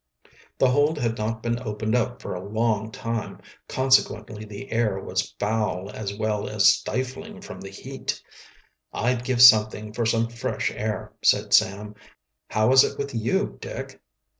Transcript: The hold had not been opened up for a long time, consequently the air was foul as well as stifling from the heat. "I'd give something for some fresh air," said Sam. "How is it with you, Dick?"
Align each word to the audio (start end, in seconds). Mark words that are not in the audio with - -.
The 0.57 0.71
hold 0.71 0.97
had 0.97 1.15
not 1.19 1.43
been 1.43 1.59
opened 1.59 1.95
up 1.95 2.23
for 2.23 2.33
a 2.33 2.43
long 2.43 2.91
time, 2.91 3.39
consequently 3.67 4.43
the 4.45 4.71
air 4.71 4.97
was 4.99 5.35
foul 5.39 5.91
as 5.91 6.11
well 6.17 6.49
as 6.49 6.67
stifling 6.73 7.39
from 7.41 7.61
the 7.61 7.69
heat. 7.69 8.19
"I'd 8.91 9.23
give 9.23 9.43
something 9.43 9.93
for 9.93 10.07
some 10.07 10.27
fresh 10.27 10.71
air," 10.71 11.13
said 11.23 11.53
Sam. 11.53 11.93
"How 12.47 12.71
is 12.71 12.83
it 12.83 12.97
with 12.97 13.13
you, 13.13 13.59
Dick?" 13.61 14.01